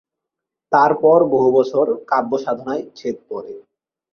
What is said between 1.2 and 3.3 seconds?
বহু বছর কাব্য সাধনায় ছেদ